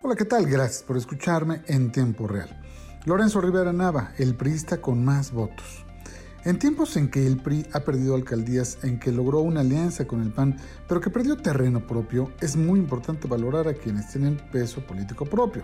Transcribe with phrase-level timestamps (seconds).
[0.00, 0.46] Hola, ¿qué tal?
[0.46, 2.48] Gracias por escucharme en tiempo real.
[3.04, 5.84] Lorenzo Rivera Nava, el priista con más votos.
[6.44, 10.22] En tiempos en que el PRI ha perdido alcaldías, en que logró una alianza con
[10.22, 10.56] el PAN,
[10.86, 15.62] pero que perdió terreno propio, es muy importante valorar a quienes tienen peso político propio.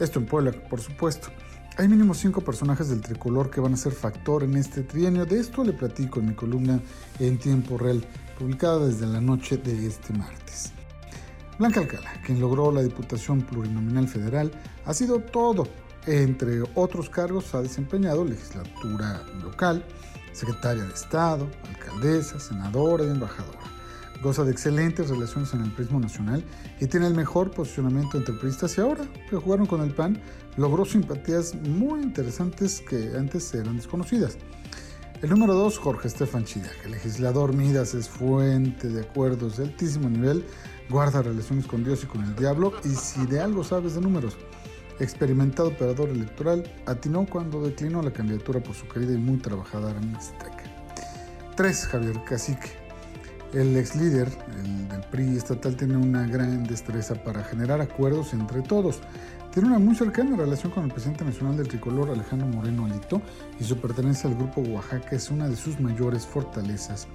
[0.00, 1.28] Esto en Puebla, por supuesto.
[1.76, 5.24] Hay mínimo cinco personajes del tricolor que van a ser factor en este trienio.
[5.24, 6.80] De esto le platico en mi columna
[7.20, 8.04] en tiempo real,
[8.36, 10.72] publicada desde la noche de este martes.
[11.58, 14.50] Blanca Alcala, quien logró la Diputación Plurinominal Federal,
[14.84, 15.68] ha sido todo.
[16.06, 19.84] Entre otros cargos ha desempeñado legislatura local,
[20.32, 23.58] secretaria de Estado, alcaldesa, senadora y embajadora.
[24.22, 26.44] Goza de excelentes relaciones en el prismo nacional
[26.80, 30.20] y tiene el mejor posicionamiento entre priistas y ahora que jugaron con el PAN,
[30.56, 34.38] logró simpatías muy interesantes que antes eran desconocidas.
[35.22, 40.08] El número 2, Jorge Estefan Chida, el legislador Midas es fuente de acuerdos de altísimo
[40.08, 40.44] nivel,
[40.92, 44.36] guarda relaciones con Dios y con el diablo, y si de algo sabes de números,
[45.00, 50.62] experimentado operador electoral, atinó cuando declinó la candidatura por su querida y muy trabajadora Mixteca.
[51.56, 51.86] 3.
[51.86, 52.81] Javier Cacique.
[53.52, 54.28] El ex líder
[54.88, 59.00] del PRI estatal tiene una gran destreza para generar acuerdos entre todos
[59.52, 63.20] tiene una muy cercana relación con el presidente nacional del tricolor Alejandro Moreno Alito
[63.60, 67.06] y su pertenencia al grupo Oaxaca es una de sus mayores fortalezas.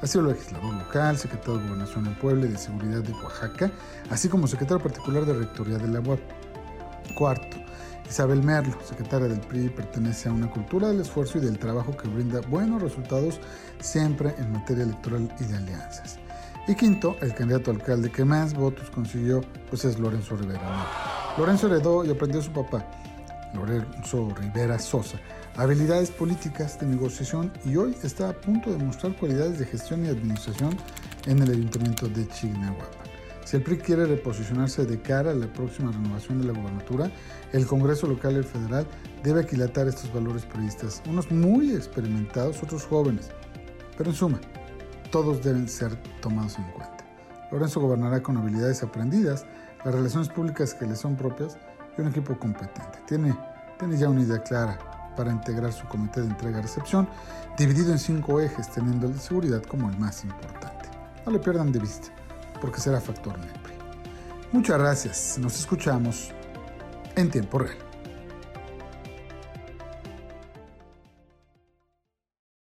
[0.00, 3.70] Ha sido legislador local, secretario de Gobernación del Pueblo y de Seguridad de Oaxaca,
[4.08, 6.20] así como secretario particular de Rectoría de la UAP.
[7.14, 7.56] Cuarto,
[8.08, 12.08] Isabel Merlo, secretaria del PRI, pertenece a una cultura del esfuerzo y del trabajo que
[12.08, 13.40] brinda buenos resultados
[13.80, 16.18] siempre en materia electoral y de alianzas.
[16.68, 20.86] Y quinto, el candidato alcalde que más votos consiguió, pues es Lorenzo Rivera.
[21.36, 22.86] Lorenzo heredó y aprendió a su papá,
[23.54, 25.18] Lorenzo Rivera Sosa,
[25.56, 30.08] habilidades políticas de negociación y hoy está a punto de mostrar cualidades de gestión y
[30.08, 30.76] administración
[31.26, 33.11] en el ayuntamiento de Chignahuapan.
[33.44, 37.10] Si el PRI quiere reposicionarse de cara a la próxima renovación de la gobernatura,
[37.52, 38.86] el Congreso local y el federal
[39.22, 43.30] debe aquilatar estos valores periodistas, unos muy experimentados, otros jóvenes.
[43.98, 44.40] Pero en suma,
[45.10, 47.04] todos deben ser tomados en cuenta.
[47.50, 49.44] Lorenzo gobernará con habilidades aprendidas,
[49.84, 51.58] las relaciones públicas que le son propias
[51.98, 52.98] y un equipo competente.
[53.06, 53.36] Tiene,
[53.78, 54.78] tiene ya una idea clara
[55.16, 57.08] para integrar su comité de entrega-recepción,
[57.58, 60.88] dividido en cinco ejes, teniendo el de seguridad como el más importante.
[61.26, 62.08] No le pierdan de vista,
[62.62, 63.74] porque será factor PRI.
[64.52, 66.30] Muchas gracias, nos escuchamos
[67.16, 67.91] en tiempo real.